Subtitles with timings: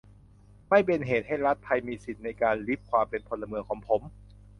[0.69, 4.01] ไม่เป็นเหตุให้รัฐไทยมีสิทธิในการริบความเป็นพลเมืองของผม